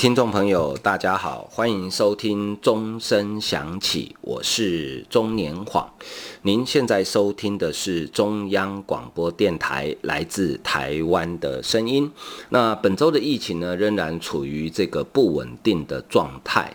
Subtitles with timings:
[0.00, 5.86] 听众朋友，大家好，欢迎收听钟声响起，我是中年晃。
[6.40, 12.10] 您现在收听的是中央广播电台来自台湾的声音。
[12.48, 16.72] 那本周的疫情呢，仍然处于这个不稳定的状态。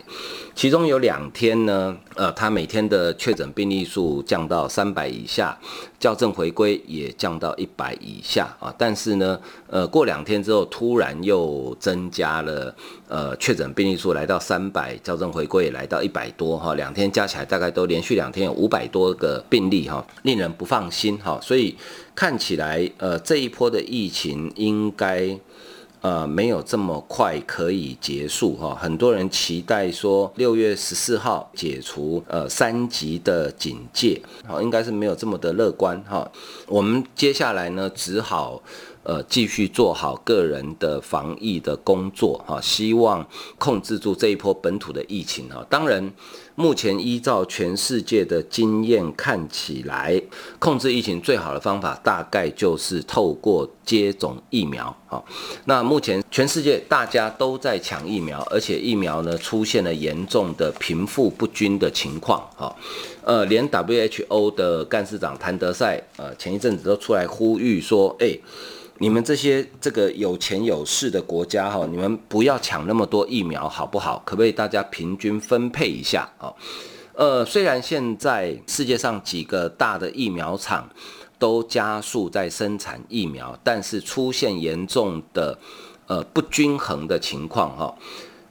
[0.56, 5.60] 其中有两天呢，呃，它每天的确诊病例数降到三百以下，
[6.00, 8.74] 校正回归也降到一百以下啊。
[8.78, 9.38] 但是呢，
[9.68, 12.74] 呃，过两天之后，突然又增加了，
[13.10, 16.74] 呃，确诊病例数来到三百，校正回归也来到一百多哈。
[16.76, 21.38] 两天加起来大概都连续两天有五百多个病例哈，令人不放心哈。
[21.44, 21.76] 所以
[22.16, 25.38] 看起来，呃，这一波的疫情应该。
[26.06, 36.32] 呃，没有这么快可以结束哈，很多人期待说六月十四号解除呃三级的警戒，好，应该是没有这么的乐观哈。
[36.68, 38.62] 我们接下来呢，只好。
[39.06, 43.24] 呃，继续做好个人的防疫的工作哈，希望
[43.60, 45.64] 控制住这一波本土的疫情哈。
[45.70, 46.12] 当然，
[46.56, 50.20] 目前依照全世界的经验看起来，
[50.58, 55.24] 控制疫情最好的方法大概就是透过接种疫苗哈。
[55.66, 62.76] 那目前全世界大家都在抢疫苗，而且疫苗呢出现了严重的贫富不均的情况哈。
[63.24, 68.36] 呃，连 WHO 的干事长谭德赛呃前一阵子都出来呼吁说，哎。
[69.00, 74.24] 你们这些这个有钱有势的国家哈，你们不要抢那么多疫苗好不好？
[74.26, 76.54] 可不可以大家平均分配一下啊？
[77.14, 80.90] 呃，虽然现在世界上几个大的疫苗厂
[81.38, 85.58] 都加速在生产疫苗，但是出现严重的
[86.08, 87.94] 呃不均衡的情况哈。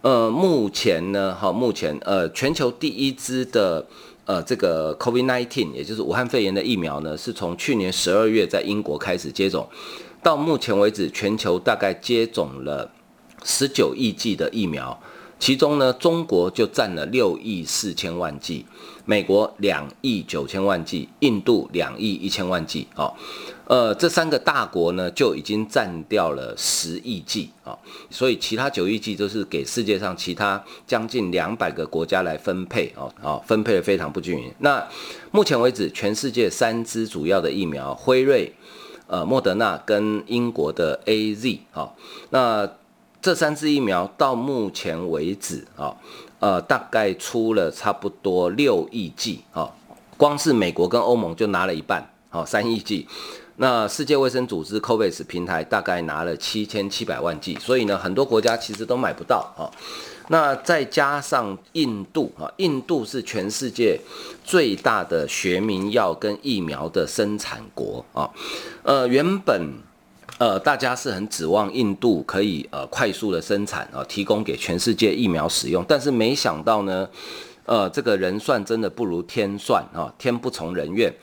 [0.03, 3.87] 呃，目前呢哈，目前呃全球第一支的
[4.27, 9.67] 呃这个 COVID-19，也就是武汉肺炎的疫苗呢，是从去年十二月在英国开始接种。
[10.25, 12.91] 到目前为止，全球大概接种了
[13.45, 14.99] 十九亿剂的疫苗，
[15.39, 18.65] 其中呢，中国就占了六亿四千万剂，
[19.05, 22.87] 美国两亿九千万剂，印度两亿一千万剂。
[22.97, 23.13] 哦，
[23.67, 27.77] 呃，这三个大国呢就已经占掉了十亿剂啊，
[28.09, 34.51] 所以其他九亿剂都是给世界上其他将近两百个国家来分配哦，哦，分配的非常不均匀。
[34.61, 34.83] 那
[35.31, 38.51] 目前为止，全世界三支主要的疫苗，辉瑞。
[39.15, 41.89] 呃，莫德纳跟英国的 AZ 啊，
[42.31, 42.69] 那
[43.23, 45.95] 这三支疫苗到目前为止啊，
[46.41, 49.71] 呃，大概出了差不多六亿剂啊，
[50.17, 53.07] 光是美国跟欧盟就拿了一半，好，三亿剂。
[53.59, 59.71] 那世界卫生组织 COVAX 平台大概拿了七千七百万剂，所以呢，很多国家其实都买不到啊。
[60.29, 64.01] 那再加上印度啊，印度是全世界
[64.43, 68.31] 最大的学名药跟疫苗的生产国啊。
[68.83, 69.73] 呃，原本
[70.39, 77.09] 呃大家是很指望印度可以呃快速的生产啊，提供给全世界疫苗使用，但是没想到呢，
[77.67, 81.15] 呃这个人算真的不如天算啊，天不从人愿。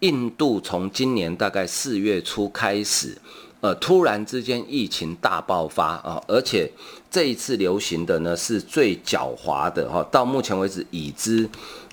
[0.00, 3.16] 印度从今年大概四月初开始。
[3.62, 6.66] 呃，突然之间疫情大爆发啊，而且
[7.10, 11.48] 这一次流行的呢是最狡猾的哈，到目前为止已知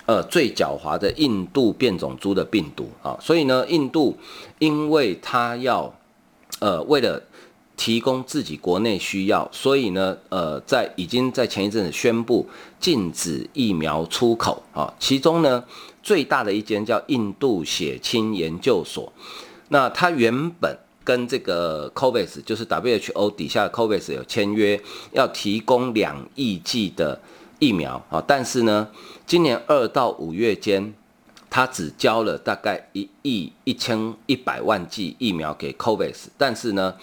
[0.05, 4.15] 呃最狡猾的印度变种株的病毒啊，所以呢，印度
[4.59, 5.91] 因为它要
[6.59, 7.21] 呃为了
[7.75, 12.47] 提供自己国内需要，所以呢呃在已经在前一阵子宣布
[12.79, 15.63] 禁止疫苗出口啊，其中呢
[16.03, 19.11] 最大的一间叫印度血清研究所，
[19.69, 20.77] 那它原本。
[21.07, 24.77] 跟这个 COVAX 就是 WHO 底下的 COVAX 有签约，
[25.13, 27.17] 要提供两亿剂的
[27.59, 28.89] 疫苗啊，但是呢，
[29.25, 30.93] 今年二到五月间，
[31.49, 36.93] 他只交了大概一亿一千一百万剂疫苗给 COVAX，但是呢，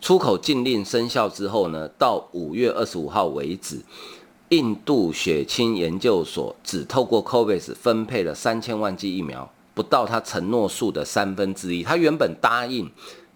[0.00, 3.78] 出口禁令生效之后呢，到五月二十五号为止，
[4.48, 12.90] 印度血清研究所只透过 COVAX 分配了三千万剂疫苗，不到他承诺数的三分之一，他原本答应。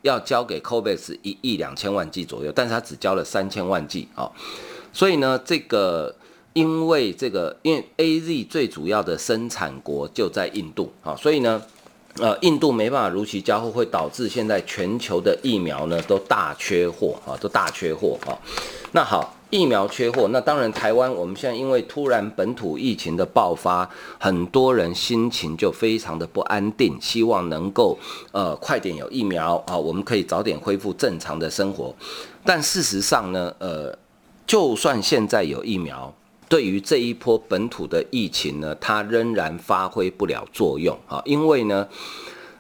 [0.08, 4.30] 要交给 COVAX 一亿两千万剂左右，但是他只交了三千万剂啊，
[4.92, 6.14] 所以呢，这个
[6.54, 11.62] 因为这个因为 AZ 最主要的生产国就在印度啊，所以呢，
[12.18, 18.34] 呃，印度没办法如期交货，会导致现在全球的疫苗呢都大缺货啊，都大缺货啊。
[18.92, 27.98] 那好，疫苗缺货，那当然台湾我们现在因为突然本土疫情的爆发，很多人心情就非常的不安定，希望能够
[28.32, 31.94] 呃快点有疫苗啊，我们可以早点恢复正常的生活。
[32.44, 33.96] 但事实上呢，呃，
[34.46, 36.14] 就算现在有疫苗，
[36.46, 41.88] 对于这一波本土的疫情呢，它仍然发挥不了作用啊，因为呢，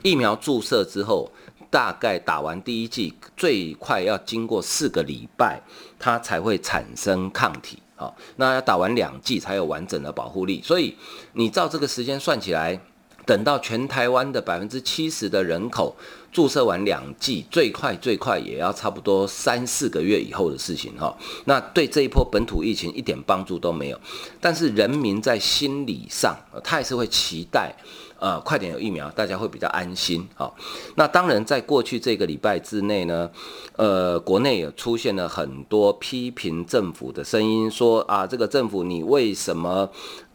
[0.02, 1.30] 疫苗注射之后。
[1.70, 5.60] 大概打完第一剂，最快要经过四个礼拜，
[5.98, 7.78] 它才会产生抗体。
[7.96, 10.62] 好，那要打完两剂才有完整的保护力。
[10.62, 10.96] 所以
[11.32, 12.80] 你照这个时间算起来，
[13.26, 15.96] 等到全台湾的百分之七十的人口
[16.30, 20.96] 注射完两剂，最快最快也要差不多三四个月以后的事情。
[20.96, 24.00] 哈，那对这一波本土疫情一点帮助都没有。
[24.40, 27.74] 但是人民在心理上，他还是会期待。
[28.18, 30.28] 呃，快点有疫苗，大家会比较安心。
[30.34, 30.54] 好，
[30.96, 33.30] 那当然，在过去这个礼拜之内呢，
[33.76, 39.88] 呃，国内也出现了很多批评政府的声音，说啊，这个政府你为什么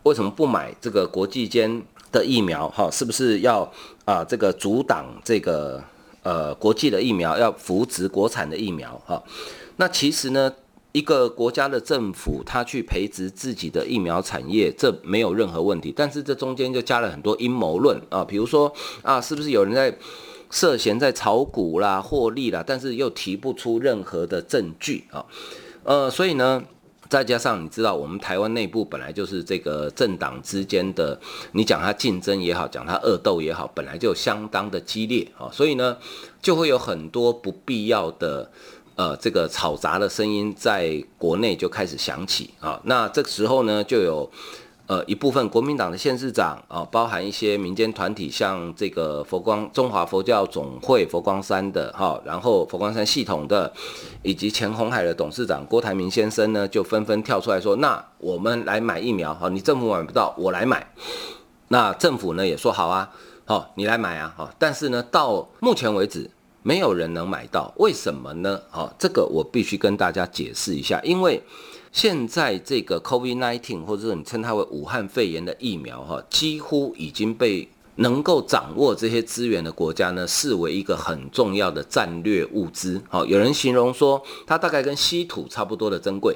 [0.04, 1.82] 为什么不买这个国际间
[2.12, 2.70] 的疫苗？
[2.70, 3.70] 哈，是不是要
[4.06, 5.84] 啊这个阻挡这个
[6.24, 9.00] 呃国际的疫苗，要扶植国产的疫苗？
[9.06, 9.22] 哈，
[9.76, 10.52] 那其实呢？
[10.94, 15.92] 一个国家的政府，他去培植自己的疫苗产业，这没有任何问题。
[15.96, 19.98] 但是这中间就加了很多阴谋论啊，比如说啊，是不是有人在
[20.52, 22.64] 涉嫌在炒股啦、获利啦？
[22.66, 25.26] 但是又提不出任何的证据啊。
[25.84, 26.64] 呃，所以呢，
[27.10, 31.20] 再加上你知道，我们台湾内部本来就是这个政党之间的，
[31.54, 35.50] 你讲它竞争也好，讲它恶斗也好，本来就相当的激烈啊。
[35.52, 35.98] 所以呢，
[36.40, 38.52] 就会有很多不必要的。
[38.96, 42.80] 呃，这个吵杂的声音在国内就开始响起啊。
[42.84, 44.30] 那这个时候呢，就有
[44.86, 53.74] 呃一部分国民党的县市长啊，包含一些民间团体，像这个佛光中华佛教总会佛光山的哈，然后佛光山系统的，
[54.22, 60.86] 以及前鸿海的董事长郭台铭先生呢，就纷纷跳出来说：“那我们来买疫苗哈，你政府买不到，我来买。”
[61.70, 63.10] 那政府呢也说：“好啊，
[63.46, 66.30] 好，你来买啊，哈。”但是呢，到目前为止。
[66.64, 68.60] 没有人能买到，为什么呢？
[68.70, 71.44] 好，这个我必须跟大家解释一下，因为
[71.92, 83.00] 现在这个 COVID-19 或者说你称它为武汉肺炎的疫苗，哈，几乎已经被能够掌握这些资源的国家呢视为一个很重要的战略物资。
[83.10, 86.36] 好，有人形容说它大概跟稀土差不多的珍贵，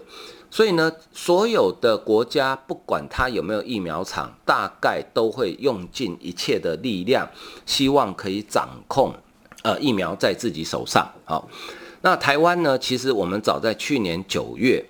[0.51, 7.27] 所以呢，所有的国家不管它有没有疫苗厂，大概都会用尽一切的力量，
[7.65, 9.13] 希望可以掌控。
[9.67, 11.05] 呃，疫苗在自己手上。
[11.25, 11.45] 好，
[11.99, 12.79] 那台湾呢？
[12.79, 14.81] 其实我们早在去年九月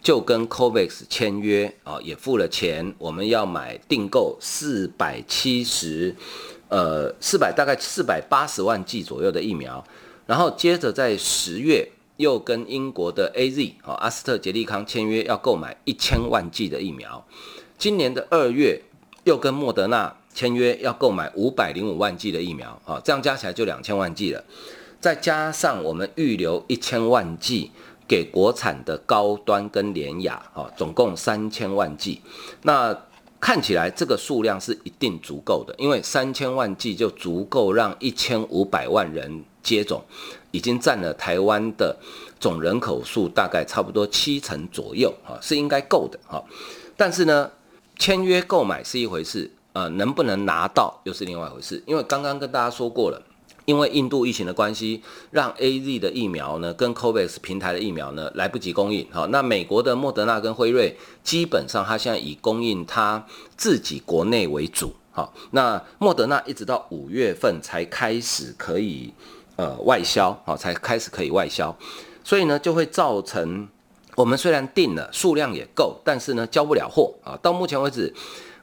[0.00, 6.16] 就跟 COVAX 签约啊，也付了钱，我们要买订购四百七十，
[6.68, 9.84] 呃，四百大概四百八十万剂左右的疫苗。
[10.24, 11.86] 然后接着在十月
[12.16, 17.22] 又跟英国的 AZ 啊，阿斯特捷利康签约，要购买一千万剂的疫苗。
[17.76, 18.80] 今年的二月
[19.24, 20.16] 又跟莫德纳。
[20.34, 24.42] 签约要购买五百零五万剂的疫苗，啊，这样加起来就两千万剂了。
[25.00, 27.70] 再加上我们预留一千万剂
[28.06, 32.20] 给国产的高端跟联亚，啊，总共三千万剂。
[32.62, 32.96] 那
[33.40, 40.02] 看起来这个数量是一定足够的，因为三千万剂就足够让一千五百万人接种，
[40.52, 41.96] 已经占了台湾的
[42.38, 46.42] 总人口数大概差不多七成左右，啊，是应该够的，哈。
[46.96, 47.50] 但是呢，
[47.98, 49.50] 签约购买是一回事。
[49.72, 53.22] 呃，能不能拿到又是另外一回事，因为刚刚跟大家说过了，
[53.64, 59.06] 因为印度疫情的关系，让 AZ 的疫苗呢跟 COVAX 平台的疫苗呢来不及供应。
[59.10, 63.24] 好，那美国的莫德纳跟辉瑞基本上它现在以供应它
[63.56, 64.92] 自己国内为主。
[65.10, 69.12] 好，那莫德纳一直到五月份才开始可以
[69.56, 71.74] 呃外销，好，才开始可以外销，
[72.22, 73.66] 所以呢就会造成
[74.16, 78.12] 我们虽然订了数量也够，但是呢交不了货啊，到目前为止。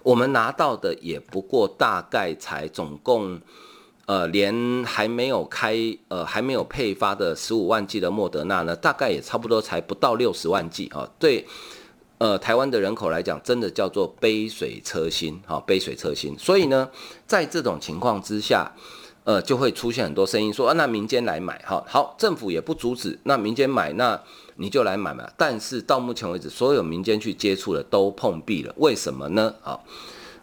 [0.10, 3.40] 我们拿到的也不过大概才总共，
[4.08, 11.08] 呃，连还没有开，呃，还没有配发的十五万剂的莫德纳呢，大概也差不多才不到六十万剂啊。
[11.20, 11.46] 对，
[12.18, 16.36] 呃，台湾的人口来讲，真的叫做杯水车薪，哈，杯水车薪。
[16.40, 16.90] 所以呢，
[17.28, 18.72] 在这种情况之下，
[19.26, 24.20] 呃，就会出现很多声音说，啊，那民间来买，哈，好，政府也不阻止，那民间买那。
[24.60, 29.56] 你就来买嘛，但是到目前为止，所有民间去接触的都碰壁了，为什么呢？
[29.64, 29.80] 啊，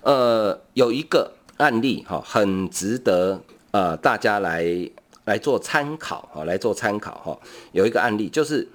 [0.00, 3.40] 呃，有一个案例哈，很值得
[3.73, 4.90] 呃大家来
[5.25, 7.38] 来做参考哈，来做参考哈。
[7.73, 8.66] 有一个案例就是，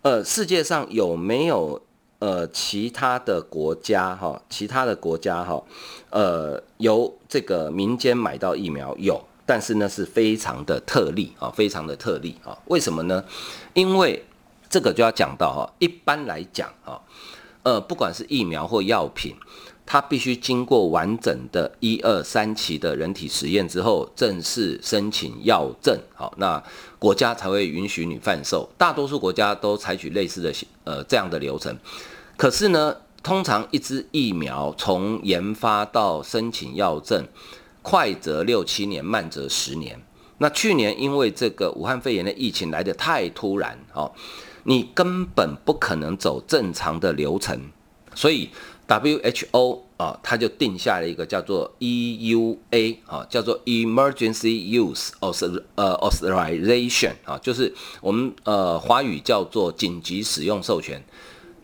[0.00, 1.82] 呃，世界上有没有
[2.20, 5.62] 呃其他的国家哈，其他的国家哈，
[6.08, 12.56] 呃，由这个民间买到疫苗有，但是呢是非常的特例啊，非常的特例啊。
[12.66, 13.22] 为什么呢？
[13.74, 14.24] 因为
[14.76, 17.00] 这个就要讲到哈，一般来讲哈，
[17.62, 19.34] 呃，不管是疫苗或药品，
[19.86, 26.62] 它必须经过完整的一二三期的人体实验之后，正式申请药证，好，那
[26.98, 28.68] 国家才会允许你贩售。
[28.76, 30.52] 大多数国家都采取类似的
[30.84, 31.74] 呃这样的流程。
[32.36, 37.26] 可是呢，通常一支疫苗从研发到申请药证，
[37.80, 39.98] 快则六七年，慢则十年。
[40.38, 44.12] 那去年因为这个武汉肺炎的疫情来得太突然，哦，
[44.64, 47.58] 你根本不可能走正常的流程，
[48.14, 48.50] 所以
[48.86, 61.02] WHO 啊，它就定下了一个叫做 EUA 啊，叫做 Emergency Use Authorization 啊，就是我们呃华语叫做紧急使用授权，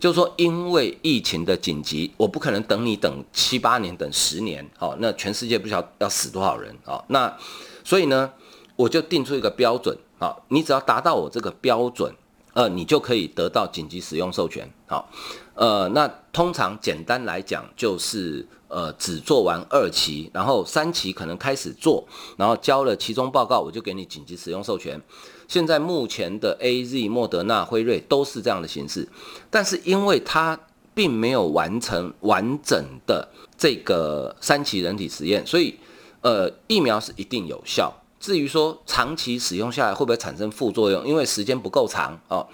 [0.01, 7.37] 就说因为疫情的紧急，我不可能等你等七八年，等十年，哦，那全世界不晓得要死多少人啊，那
[7.85, 8.33] 所以呢。
[8.77, 12.13] 我就定出一个标准，好，你只要达到我这个标准，
[12.55, 15.09] 呃，你就可以得到紧急使用授权，好，
[15.55, 22.05] 呃，那通常简单来讲就是，呃，只做完二期，然后三期可能开始做，
[22.37, 25.01] 然后交了期中报告，我就给你紧急使用授权。
[25.49, 29.07] 现在目前的 AZ、莫德纳、辉瑞都是这样的形式，
[29.51, 30.59] 但是因为它
[30.95, 35.79] 并没有完成完整的这个三期人体实验，所以，
[36.23, 37.93] 呃，疫苗是一定有效。
[38.23, 42.47] 至于说长期使用下来会不会产生副作用，因为时间不够长哦，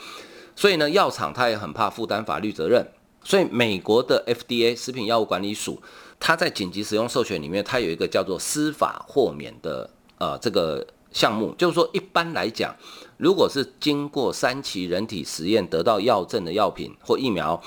[0.56, 2.90] 所以呢，药厂它也很怕负担法律责任，
[3.22, 5.78] 所以美国的 FDA 食品药物管理署，
[6.18, 12.75] 它在紧急使用授权里面，它有一个叫做司法豁免的呃这个项目，就是说一般来讲，
[13.18, 17.62] 如果是经过三期人体实验得到药证的药品或疫苗，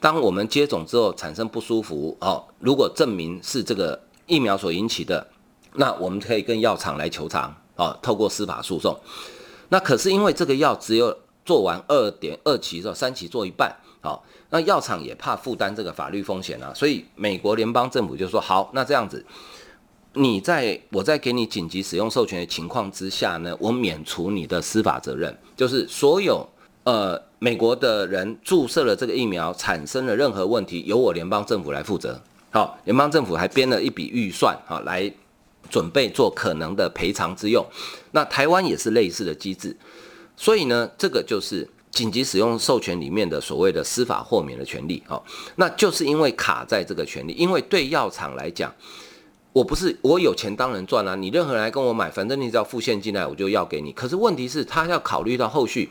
[0.00, 5.28] 当我们接种之后产生不舒服哦，如果证明是这个疫苗所引起的。
[5.74, 8.96] 那我们可以跟药厂来求偿啊、透过司法诉讼。
[9.70, 19.24] 那可是因为这个药只有做完二点二期之后，三期做一半，好、那药厂也怕负担这个法律风险啊，所以美国联邦政府就说好，那这样子，
[20.12, 26.46] 你在我在给你紧急使用授权的情况之下呢，我免除你的司法责任，就是所有
[26.84, 32.20] 呃美国的人注射了这个疫苗产生了任何问题，由我联邦政府来负责。
[32.50, 35.10] 好、联邦政府还编了一笔预算，好、来。
[35.72, 37.66] 准备做可能的赔偿之用，
[38.10, 39.74] 那台湾也是类似的机制，
[40.36, 45.24] 所以呢，这个就是紧急使用授权里面的所谓的司法豁免的权利，好，
[45.56, 48.70] 那就是因为卡在这个权利，因为对药厂来讲，
[49.54, 53.92] 我不是我有钱当然赚啊，你任何人来跟我买，反正你只要付现金来，我就要给你。
[53.92, 55.88] 可是问题是，他要考虑到后续，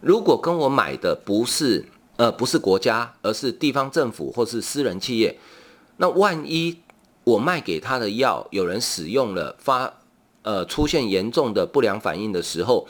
[0.00, 1.84] 如果跟我买的不是
[2.16, 5.38] 呃不是国家，而是地方政府或是私人企业，
[5.98, 6.78] 那万一。
[7.24, 9.92] 我卖给他的药，有人使用了发，
[10.42, 12.86] 呃，出现严重的不良反应的时候，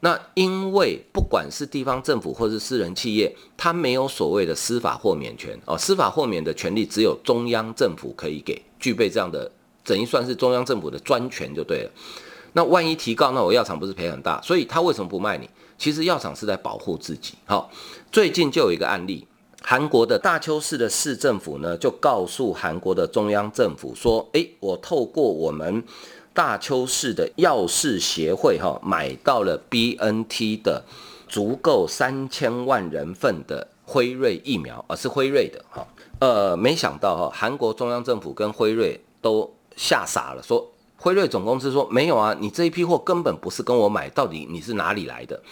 [0.00, 9.50] 那因为不管是地方政府或是私人企业，他没有所谓的司法豁免权哦，司法豁免的权利只有中央政府可以给，具备这样的，
[9.84, 11.90] 等于算是中央政府的专权就对了。
[12.54, 14.40] 那万一提告，那我药厂不是赔很大？
[14.40, 15.48] 所以他为什么不卖你？
[15.76, 17.34] 其实药厂是在保护自己。
[17.44, 17.70] 好，
[18.10, 19.26] 最近就有一个案例。
[19.68, 25.82] 韩国的大邱市的市政府呢，就告诉韩国的中央政府说：“诶，我透过我们
[26.32, 30.84] 大邱市的药事协会哈，买到了 BNT 的
[31.26, 35.84] 足够三千万人份的辉瑞疫苗，而是辉瑞的哈。
[36.20, 40.64] 呃，没想到哈，韩国中央政府跟辉瑞都吓傻了，说
[40.96, 45.42] 辉瑞总公司说没有啊，你这一批货根本不是跟我买，到底你是哪里来的？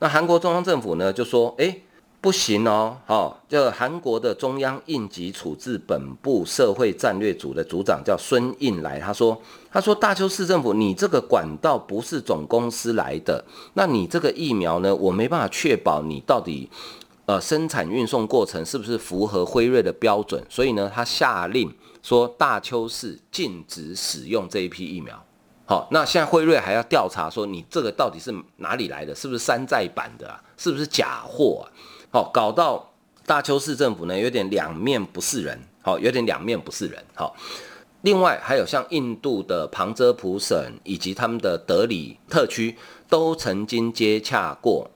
[0.00, 1.82] 那韩国中央政府呢，就说：诶。
[2.20, 9.40] 不行哦，好，这韩国的中央应急处置本部社会战略组的组长叫孙应来，他说，
[9.72, 16.68] 他说大邱市政府，你这个管道不是总公司来的，那你这个疫苗呢，我没办法确保你到底，
[17.24, 25.18] 呃，生产运送过程是不是符合辉瑞的标准，所以呢，他下令说大邱市禁止使用这一批疫苗。
[25.64, 31.72] 好，那现在辉瑞还要调查说你这个到底是哪里来的，是不是山寨版的啊，是不是假货啊？
[32.12, 32.90] 好，搞到
[33.24, 37.36] 大邱市政府呢，有点两面不是人，好，有点两面不是人，好。
[38.02, 42.76] 另外还有像印度的旁遮普省以及他们的德里特区，
[43.08, 44.90] 都曾经接洽过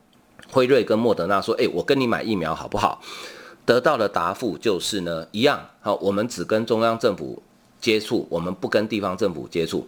[0.51, 3.01] 辉瑞跟莫德纳，说，诶，我跟你买疫苗好不好？
[3.65, 7.41] 得到的答复就是呢，一样，好，我们只跟中央政府
[7.81, 9.87] 接触，我们不跟地方政府接触。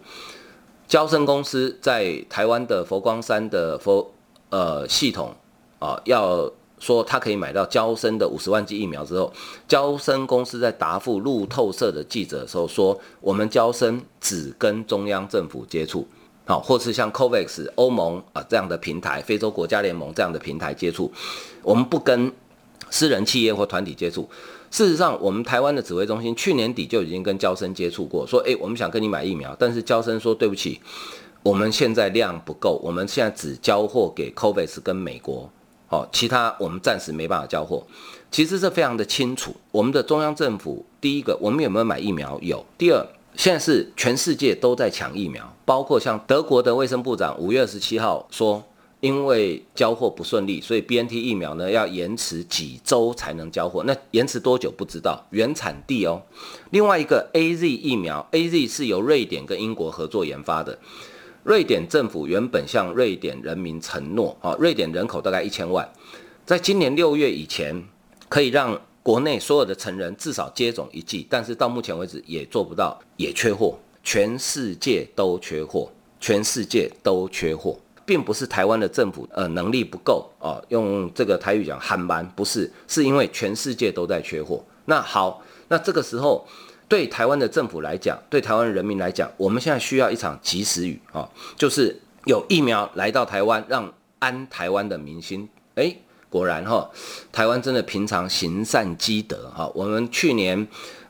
[0.87, 4.13] 交生公司在台湾的佛光山的佛
[4.51, 5.35] 呃系统
[5.79, 6.49] 啊，要。
[6.79, 9.31] 说他可以买到交生的五十万剂疫苗之后，
[9.67, 16.07] 交生公司在答复路透社的记者的时候说：“我们交生只跟中央政府接触，
[16.45, 21.11] 好，或是像 COVAX 欧盟啊这样的平台，非洲国家联盟这样的平台接触，
[21.63, 22.31] 我们不跟
[22.89, 24.29] 私人企业或团体接触。
[24.69, 30.79] 事实上，我们台湾的指挥中心去年底就已经跟交生接触过，说，诶，我们想跟你买疫苗，但是交生说，对不起，
[31.41, 35.49] 我们现在量不够，我们现在只交货给 COVAX 跟美国，
[35.87, 37.85] 好，其他我们暂时没办法交货。
[38.29, 42.37] 其实这非常的清楚，我们的中央政府，第一个，我们有没有买疫苗？
[42.41, 42.65] 有。
[42.77, 48.63] 第二，现在是全世界都在抢疫苗，包括像德国的卫生部长五月二十七号说。
[48.99, 53.83] 因为交货不顺利，所以 BNT 疫苗呢要延迟几周才能交货。
[53.83, 56.19] 那延迟多久不知道，原产地哦。
[56.71, 60.79] 另外一个 AZ 疫苗，AZ 是由瑞典跟英国合作研发的。
[61.47, 65.89] 瑞典政府原本向瑞典人民承诺，啊，瑞典人口大概一千万，
[66.45, 67.81] 在今年六月以前
[68.27, 75.89] 可以让国内所有的成人至少接种一剂，但是到目前为止也做不到，也缺货，全世界都缺货，
[76.19, 77.79] 全世界都缺货。
[78.05, 84.61] 并不是台湾的政府呃能力不够啊，用这个台语讲喊蛮不是，是因为全世界都在缺货。
[84.83, 86.45] 那好，那这个时候
[86.87, 95.47] 对台湾的政府来讲，对台湾人民来讲，我们现在需要一场及时雨啊，就是有疫苗来到台湾，让安台湾的民心。
[95.75, 96.89] 诶，果然哈，
[97.31, 100.67] 台湾真的平常行善积德哈，我们去年。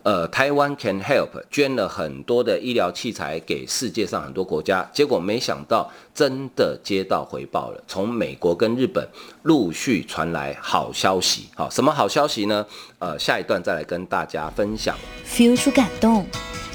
[0.08, 9.06] 呃，台湾 can help 捐了很多的医疗器材给世界上很多国家，结果没想到真的接到回报了，从美国跟日本
[9.44, 11.50] 陆续传来好消息。
[11.56, 12.66] 好，什么好消息呢？
[13.00, 14.96] 呃，下一段再来跟大家分享。
[15.30, 16.26] Feel 出感动，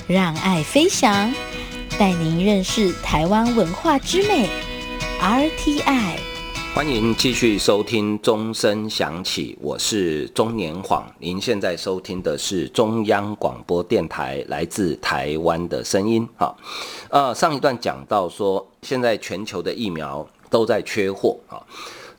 [0.07, 1.33] 让爱飞翔，
[1.99, 4.51] 带您认识台湾文化之美。
[5.23, 6.32] RTI。
[6.75, 11.07] 欢迎继续收听钟声响起，我是钟年晃。
[11.19, 16.27] 您现在收听的是中央广播电台来自台湾的声音。
[16.39, 16.57] 哈，
[17.11, 21.61] 呃，上一段讲到说，现在全球的疫苗都在缺货啊。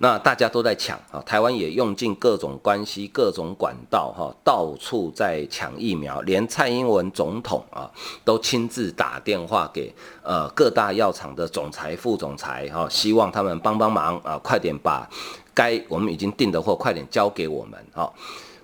[0.04, 7.90] 那大家都在抢啊，台湾也用尽各种关系、各种管道哈，到处在抢疫苗，连蔡英文总统啊
[8.26, 15.10] 都亲自打电话给呃各大药厂的总裁、副总裁哈，希望他们帮帮忙啊，快点把
[15.54, 18.12] 该我们已经订的货快点交给我们哈。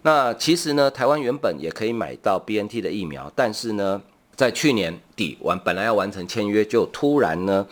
[0.01, 4.01] 那其实呢，台湾原本也可以买到 BNT 的疫苗，但是呢，
[4.35, 7.65] 在去年底完本来要完成签约，就突然呢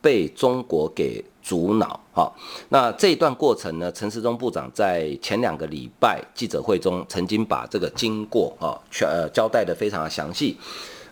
[0.00, 1.24] 被中国给。
[1.42, 2.34] 阻挠，好，
[2.68, 10.56] 那这一段过程呢，陈时中部长在前两个礼拜记者会中曾经把这个经过啊全呃交代得非常的详细。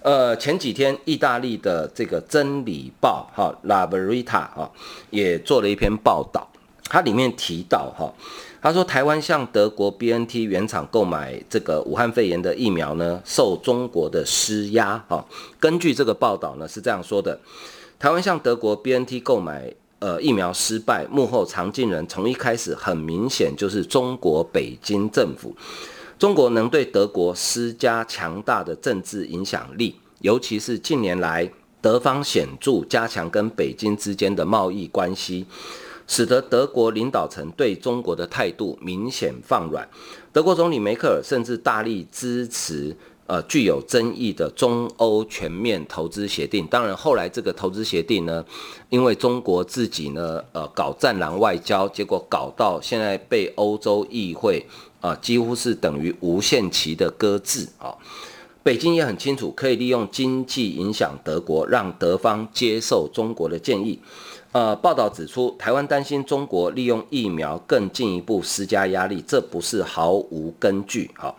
[0.02, 4.70] 呃，前几天意大利的这个真理报哈 La Verità 哈
[5.10, 6.48] 也做了一篇报道，
[6.84, 8.10] 它里面提到哈，
[8.62, 15.22] 他说台湾向德国 BNT 原厂购买这个武汉肺炎的疫苗呢，受中国的施压哈。
[15.58, 17.38] 根据这个报道呢是这样说的，
[17.98, 19.74] 台湾向德国 BNT 购买。
[20.00, 25.54] 呃，疫苗失败，幕后藏镜人从一开始很明显就是中国北京政府。
[26.18, 31.50] 中国能对德国施加强大的政治影响力，尤其是近年来
[31.82, 35.44] 德方显著加强跟北京之间的贸易关系，
[36.06, 39.86] 使得德国领导层对中国的态度明显放软。
[40.32, 42.96] 德国总理梅克尔甚至大力支持。
[43.30, 48.44] 呃，具有争议的中欧全面投资协定，当然后来这个投资协定呢，
[48.88, 54.66] 因为中国自己呢，呃，搞战狼外交，结果搞到现在被欧洲议会
[55.00, 57.94] 啊、几乎是等于无限期的搁置啊。
[58.64, 64.00] 北京也很清楚，可以利用经济影响德国，让德方接受中国的建议。
[64.50, 71.32] 呃，报道指出，台湾担心中国利用疫苗更进一步施加压力，这不是毫无根据啊。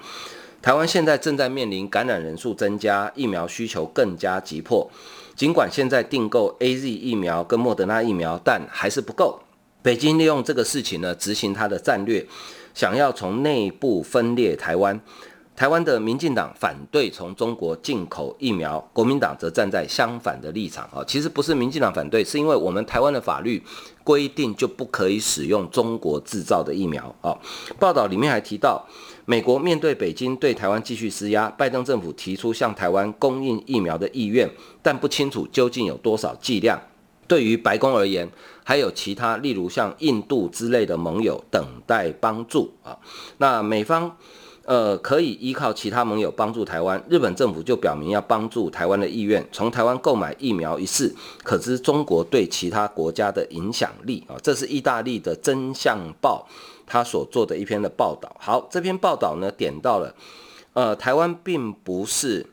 [0.61, 4.87] 台湾现在正在面临感染人数增加，疫苗需求更加急迫。
[5.35, 9.39] 尽管现在订购 AZ 疫苗跟莫德纳疫苗，但还是不够。
[9.81, 12.23] 北京利用这个事情呢，执行他的战略，
[12.75, 15.01] 想要从内部分裂台湾。
[15.55, 21.03] 台湾的民进党反对从中国进口疫苗，国民党则站在相反的立场啊。
[21.07, 23.61] 其实不是民进党反对，是因为我们台湾的法律
[24.03, 27.35] 规定就不可以使用中国制造的疫苗啊。
[27.79, 28.85] 报道里面还提到。
[29.25, 34.49] 美国面对北京对台湾继续施压，拜登政府提出向台湾供应疫苗的意愿，
[34.81, 36.81] 但不清楚究竟有多少剂量。
[37.27, 38.29] 对于白宫而言，
[38.63, 42.97] 还有其他，例如像印度之类的盟友等待帮助啊。
[43.37, 44.17] 那美方
[44.65, 49.47] 呃可以依靠其他盟友帮助台湾，日本政府就表明要帮助台湾的意愿。
[49.51, 54.35] 从台湾购买疫苗一事，可知中国对其他国家的影响力啊。
[54.43, 56.45] 这是意大利的真相报。
[56.91, 60.13] 他所做的一篇的报道，好，这篇报道呢点到了，
[60.73, 62.45] 呃，台湾并不是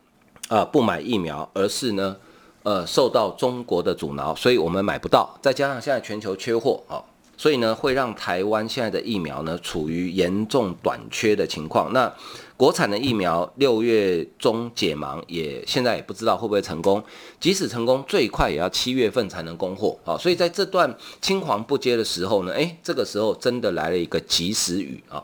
[0.49, 2.17] 呃不买疫苗，而是呢，
[2.63, 5.37] 呃受到中国的阻挠，所以我们买不到。
[5.43, 7.03] 再加上现在全球缺货哦，
[7.39, 11.91] 所以呢会让台湾现在的疫苗呢处于严重短缺的情况。
[11.95, 12.13] 那
[12.57, 17.03] 国产的疫苗六月中解盲，也现在也不知道会不会成功。
[17.39, 20.19] 即使成功，最快也要七月份才能供货啊。
[20.19, 25.23] 所以在这段青黄不接的时候呢，诶，这个时候真的来了一个及时雨啊。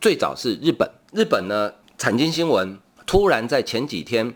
[0.00, 4.32] 最早是日本，日本呢产经新闻突然在前几天，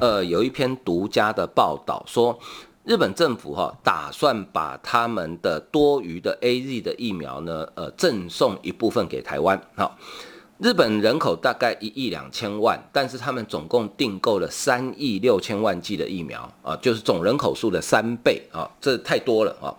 [0.00, 2.38] 呃，有一篇独家的报道说，
[2.84, 9.60] 日本政府哈打算把他们的多余的 AZ 的疫苗呢，呃，赠送一部分给台湾。
[9.74, 9.96] 好。
[10.58, 19.74] 日本人口大概一亿两千万，但是他们总共订购了三亿六千万剂的疫苗啊，就是总人口数的三倍啊，这太多了啊。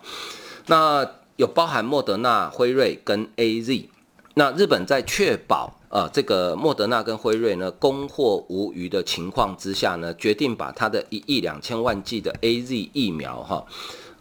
[0.66, 1.04] 那
[1.36, 3.86] 有包含莫德纳、辉瑞跟 AZ。
[4.34, 13.64] 那日本在确保啊这个莫德纳跟辉瑞呢供货无虞的情况之下呢，决定把它的一亿两千万剂的 AZ 疫苗哈，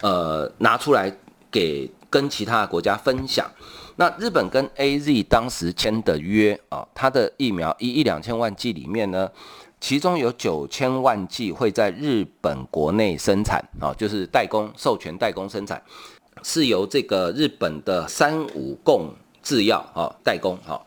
[0.02, 1.16] 呃拿出来
[1.52, 3.50] 给跟其他的国家分享。
[3.98, 9.32] 那日本跟 AZ 当时签的约啊，它的疫苗一亿两千万剂里面呢，
[9.80, 15.82] 其中有九千万剂会在日本国内生产啊，就是代工授权代工生产，
[16.44, 20.82] 是由这个日本的三五共制药啊代工哈。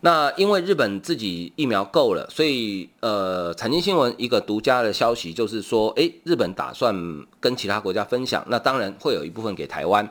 [0.00, 6.94] 那因为日本自己疫苗够了，所以呃，产经新闻一个独家的消息就是说，诶，日本打算
[7.40, 10.08] 跟其他国家分享，那当然会有一部分给台湾。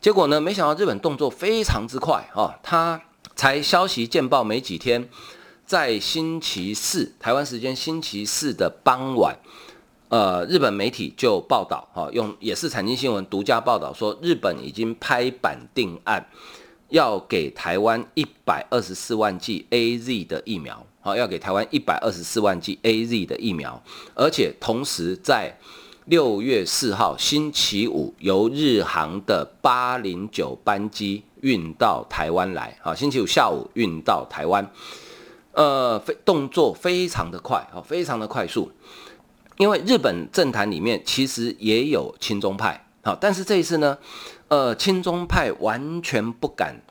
[0.00, 0.40] 结果呢？
[0.40, 2.58] 没想到日本动作非常之快啊！
[2.60, 3.00] 他
[3.36, 5.08] 才消息见报没几天，
[5.64, 9.38] 在星期四台湾时间星期四的傍晚，
[10.08, 16.26] 呃，日本媒体就报道哈，用也是产经新闻独家报道说，日本已经拍板定案，
[16.92, 23.82] 要给台湾一百二十四万剂 AZ 的疫苗，好，要给台湾一百二十四万剂 AZ 的疫苗，
[24.14, 25.58] 而且同时在。
[26.06, 32.76] 六月四号星期五，由日航的八零九班机运到台湾来。
[32.82, 34.68] 好，星期五下午运到台湾，
[35.52, 38.68] 呃，非动作非常的快，好，非常的快速。
[39.58, 43.96] 因为日本政坛里面其实也有亲中派，好，但是这一次呢，
[44.52, 46.82] 呃，亲中派完全不敢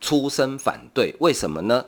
[0.00, 1.84] 出声反对，为什么呢？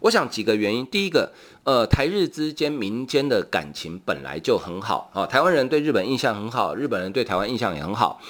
[0.00, 1.32] 我想几个原因，第一个。
[1.62, 8.20] 呃，台日之间民间的感情本来就很好啊，台湾人对日本印象很好，日本人对台湾印象也很好，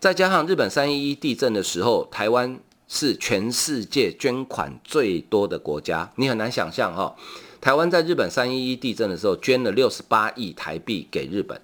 [0.00, 7.14] 再加上日本三一一地震的时候，台湾是全世界捐款最多的国家，你很难想象哈，
[7.60, 11.60] 台湾在日本三一一地震的时候捐了六十八亿台币给日本。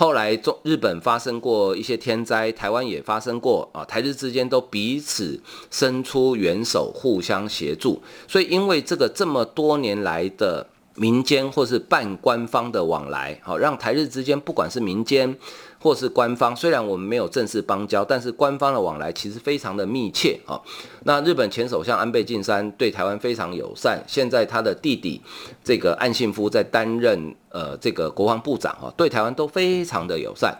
[0.00, 8.00] 后来中日本发生过一些天灾，台湾也发生过啊，台日之间都彼此伸出援手，互相协助。
[8.28, 15.36] 所以因为这个这么多年来的民间或是半官方的往来，好让台日之间不管是民间。
[15.80, 20.60] 或是官方，虽然我们没有正式邦交，但是官方的往来其实非常的密切啊。
[21.04, 25.20] 那日本前首相安倍晋三对台湾非常友善，现在他的弟弟
[25.62, 30.56] 这个岸信夫在担任呃这个国防部长啊，对台湾都非常的友善。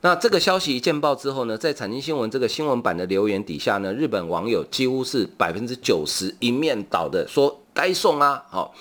[0.00, 8.74] 那这个消息一见报之后呢，在产经新闻这个新闻版的留言底下呢，日本网友几乎是百分之九十一面倒的说该送啊，好。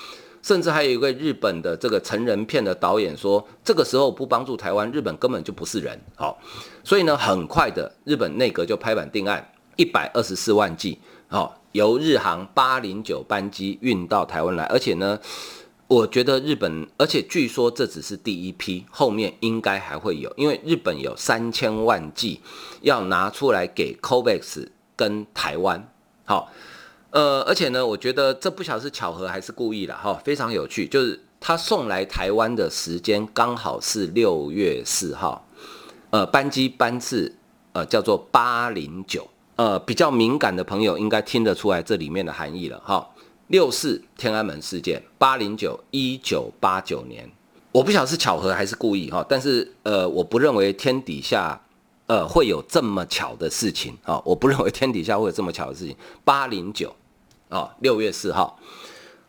[0.44, 5.98] 甚至还有一位日本的这个成人片的导演说，这个时候不帮助台湾，日本根本就不是人。
[6.16, 6.38] 好，
[6.84, 14.66] 所以呢，很快的日本内阁就拍板定案，一百二十四万剂，好，由日航八零九班机运到台湾来。
[14.66, 15.18] 而且呢，
[15.88, 22.42] 我觉得日本，而且据说这只是第一批，后面应该还会有，因为日本有三千万剂
[22.82, 25.90] 要拿出来给 COVAX 跟台湾。
[26.26, 26.52] 好。
[27.14, 30.88] 呃，而且呢，我觉得这不晓得是巧合还是故意的哈，非常有趣。
[30.88, 35.48] 就是他送来台湾的时间刚好是六月四号，
[36.10, 37.32] 呃，班机班次
[37.74, 43.08] 呃叫做八零九，呃，比较敏感的朋友应该听得出来这里面的含义了哈。
[43.50, 47.30] 六四天安门事件，八零九一九八九年，
[47.72, 51.62] 我不晓得是巧合还是故意哈，但是呃，我不认为天底下
[52.08, 55.96] 呃会有这么巧的事情啊，我不认为天底下会有这么巧的事情，
[56.26, 56.92] 八零九。
[57.54, 58.60] 哦，六月四号，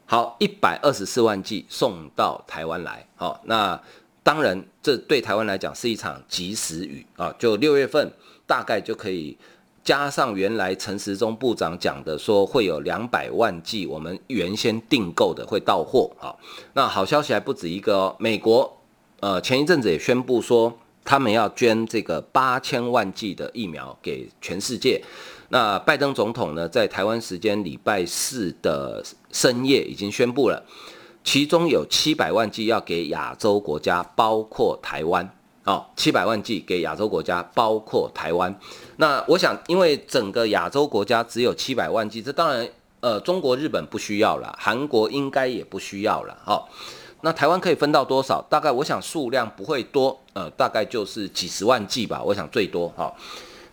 [0.06, 3.06] 好，一百二十四万剂送到台湾来。
[3.16, 3.78] 好，那
[4.22, 7.30] 当然，这对台湾来讲是一场及时雨啊。
[7.38, 8.10] 就六月份，
[8.46, 9.36] 大概就可以
[9.82, 16.10] 加上原来陈时中部长讲的，说会有两百万剂我们原先订购的会到货。
[16.18, 16.40] 好，
[16.72, 18.74] 那好消息还不止一个哦，美国
[19.20, 20.72] 呃前一阵子也宣布说，
[21.04, 25.04] 他们要捐这个八千万剂的疫苗给全世界。
[25.48, 30.62] 那拜登总统呢，在台湾时间礼拜四的深夜已经宣布了，
[31.22, 35.28] 其中有七百万剂要给亚洲国家，包括台湾。
[35.64, 38.54] 哦，七百万剂给亚洲国家，包括台湾。
[38.96, 42.68] 那我想，因为整个亚洲国家只有七百万剂，这当然，
[43.00, 46.36] 呃，中国、日本不需要了，韩国应该也不需要了。
[46.44, 46.62] 哦，
[47.22, 48.44] 那台湾可以分到多少？
[48.50, 52.22] 大概我想数量不会多，呃，大概就是几十万剂吧。
[52.22, 53.04] 我想最多哈。
[53.04, 53.14] 哦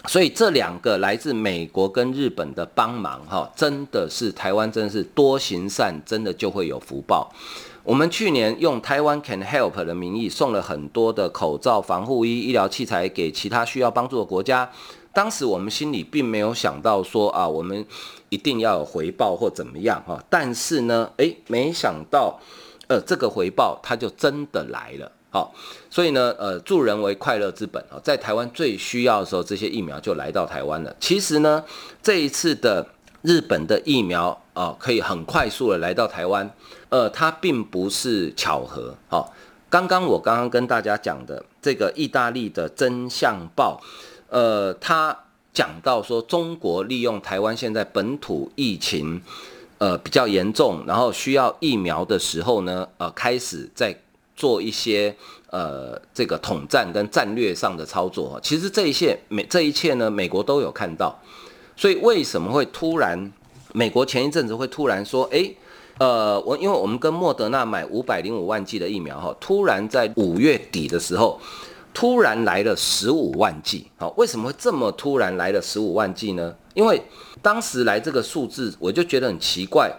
[0.08, 7.32] 所以这两个来自美国跟日本的帮忙，哈，真的是台湾真的是多行善，真的就会有福报。
[7.84, 14.70] 我们去年用台湾 Can Help 的名义送了很多的口罩、防护衣、医疗器材给其他需要帮助的国家。
[15.14, 17.86] 当时我们心里并没有想到说啊，我们
[18.30, 20.24] 一定要有回报或怎么样哈。
[20.30, 22.40] 但是呢，诶，没想到，
[22.88, 25.12] 呃，这个回报它就真的来了。
[25.34, 25.56] 好，
[25.90, 30.94] 所以呢，呃，助人为快乐之本啊，在台湾最需要的时候，这些疫苗就来到台湾了。
[31.00, 31.64] 其实呢，
[32.04, 32.86] 这一次的
[33.22, 36.52] 日本的疫苗啊，可以很快速的来到台湾，
[36.90, 38.94] 呃，它并不是巧合。
[39.08, 39.34] 好，
[39.70, 43.82] 刚刚我刚刚跟大家讲的这个意大利的真相报，
[44.28, 45.18] 呃，他
[45.54, 49.22] 讲到说，中国利用台湾现在本土疫情
[49.78, 53.98] 呃比较严重，然后需要疫苗的时候呢，呃，开始在。
[54.42, 55.16] 做一些
[55.52, 61.16] 呃这个统战跟战略上的操作，其实这一切美这一切呢，美国都有看到，
[61.76, 63.32] 所以为什么会突然
[63.72, 65.56] 美国前一阵子会突然说，诶，
[66.00, 71.40] 呃，我因为我们跟莫德纳买五百零五万剂的疫苗哈，突然在五月底的时候，
[71.94, 76.56] 突然来了十五万剂，好，为什么会这么突然来了十五万剂呢？
[76.74, 77.00] 因为
[77.44, 79.92] 当时来这个数字，我就觉得很奇怪，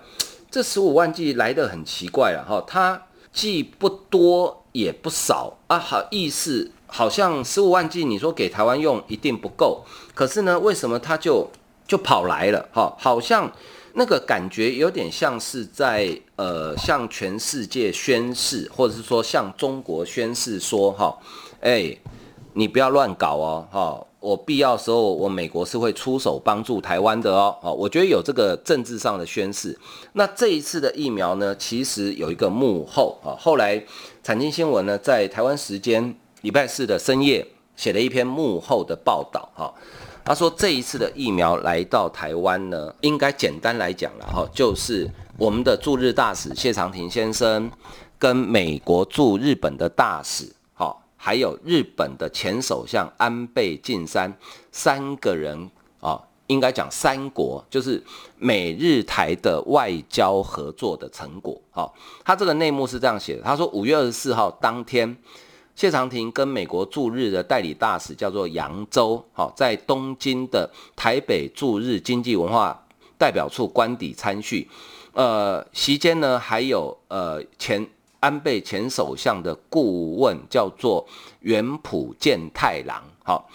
[0.51, 3.01] 这十五万剂来的很奇怪了哈，它。
[3.33, 11.51] 既不多也不少啊，好意思，好像十五万剂，你说给台湾用一定不够，可是呢，为什么他就
[11.87, 12.68] 就跑来了？
[12.73, 13.51] 哈，好像
[13.95, 21.18] 那个感觉有点像是在呃向全世界宣示，或者是说向中国宣示说，哈，
[21.61, 21.97] 哎，
[22.53, 24.07] 你不要乱搞哦，哈。
[24.23, 27.55] 我必要时候，我美国是会出手帮助台湾的哦。
[27.61, 29.77] 好，我觉得有这个政治上的宣示。
[30.13, 33.35] 那这一次的疫苗呢，其实有一个幕后啊。
[33.37, 33.85] 后来
[34.23, 39.75] 产经新闻呢，在台湾时间礼拜四的深夜写了一篇幕后的报道哈。
[40.25, 47.69] 他说这一次的疫苗来到台湾呢，应该简单来讲了哈，就是我们的驻日大使谢长廷先生
[48.21, 50.55] 跟美国驻日本的大使。
[51.25, 54.37] 还有日本的前首相安倍晋三
[54.73, 58.03] 三个人啊，应该讲三国，就是
[58.39, 61.57] 美日台的外交合作的成果。
[61.71, 65.17] 好，他这个内幕是这样写的：他说五月二十四号当天，
[65.77, 72.85] 谢长廷跟美国驻日的代理大使叫做杨周，好，在东京的台北驻日经济文化
[73.17, 74.69] 代表处官邸参叙。
[75.13, 77.89] 呃，席间呢还有呃前。
[78.23, 81.05] 安倍前首相的顾问叫做
[81.41, 83.51] 原浦健太郎，好，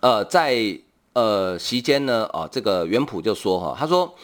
[0.00, 0.78] 呃，在
[1.14, 4.14] 呃席间呢，哦，这个原浦就说哈，他说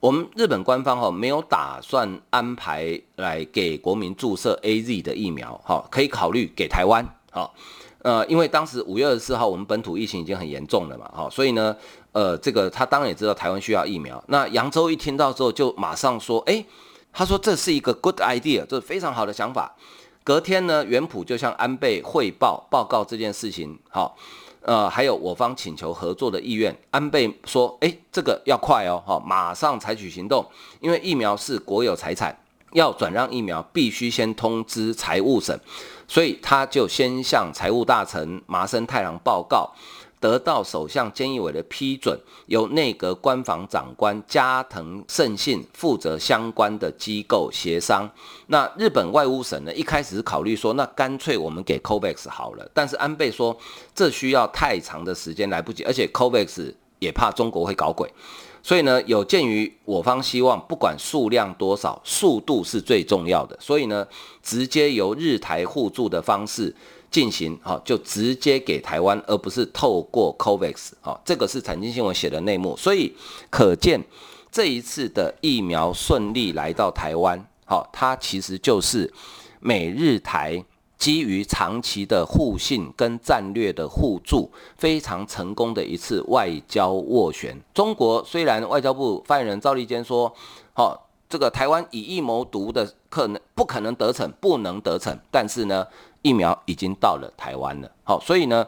[0.00, 7.54] 我们日本官方哈没有打算安排来给国民注射 AZ 的疫苗，哈，可以考虑给台湾，好，
[8.02, 11.74] 呃，因为当时五月二十四号我们本土疫情已经很严重了嘛，哈，所以呢，
[12.12, 16.62] 呃，这个他当然也知道台湾需要疫苗，那杨周一听到之后就马上说，哎。
[17.12, 19.74] 他说这是一个 good idea，这是非常好的想法。
[20.22, 23.78] 隔天呢，原普就向安倍汇报报告这件事情。
[23.88, 24.14] 好，
[24.60, 26.76] 呃，还有我方请求合作的意愿。
[26.90, 30.46] 安倍说：“诶，这个要快哦，好，马上采取行动，
[30.80, 32.38] 因为疫苗是国有财产，
[32.72, 35.58] 要转让疫苗必须先通知财务省，
[36.06, 39.72] 所以他就先向财务大臣麻生太郎报告。”
[40.20, 48.10] 得到首相菅义伟的批准，由内阁官房长官加藤胜信负责相关的机构协商。
[48.48, 52.68] 那日本外务省呢，一开始是考虑说，那干脆我们给 COVAX 好了。
[52.74, 53.56] 但是安倍说，
[53.94, 58.12] 这需要太长的时间，来不及，而且 COVAX 也怕中国会搞鬼。
[58.60, 63.56] 所以呢，有鉴于我方希望，不管数量多少，速度是最重要的。
[63.60, 64.06] 所以呢，
[64.42, 66.74] 直接由日台互助的方式。
[67.10, 73.14] 进行好，就直接给台湾，而不是透过 COVAX 好，这个是产经新闻写的内幕，所以
[73.50, 74.02] 可见
[74.50, 79.12] 这一次的疫苗顺利来到台湾，好，它其实就是
[79.60, 80.64] 美日台
[80.98, 87.58] 基于长期的互信跟战略的互助，非常成功的一次外交斡旋。
[87.72, 90.34] 中国虽然外交部发言人赵立坚说，
[90.72, 95.86] 好，这个台湾以疫谋独的可能不可能得逞，不能得逞，但是呢。
[96.22, 98.66] 疫苗已经到了台湾了，好，所以呢，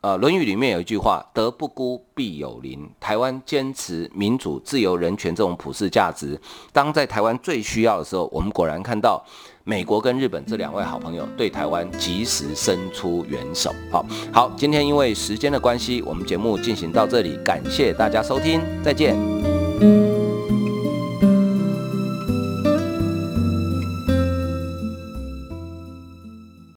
[0.00, 6.40] 呃，《论语》里面有一句话：“德不孤，必有邻。”台湾坚持民主、自由、人权这种普世价值，
[6.72, 9.22] 当在台湾最需要的时候，我们果然看到
[9.64, 13.70] 美国跟日本这两位好朋友对台湾及时伸出援手。
[13.92, 20.17] 好，好，今天因为时间的关系，我们节目进行到这里，感谢大家收听，再见。